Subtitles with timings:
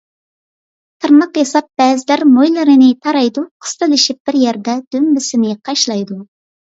[1.03, 6.19] تىرناق ياساپ بەزىلەر مويلىرىنى تارايدۇ، قىستىلىشىپ بىر يەردە دۈمبىسىنى قاشلايدۇ.